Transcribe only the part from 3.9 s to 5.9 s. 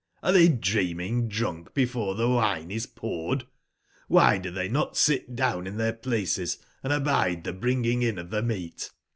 <Hby do tbey not sit down in